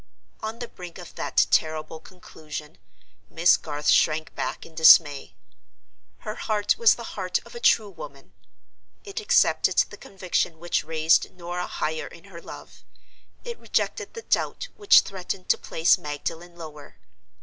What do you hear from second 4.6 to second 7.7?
in dismay. Her heart was the heart of a